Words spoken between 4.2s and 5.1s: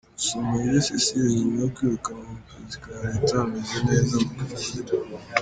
mu kwikorera.